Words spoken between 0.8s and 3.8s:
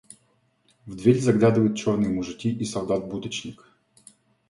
В дверь заглядывают черные мужики и солдат-будочник.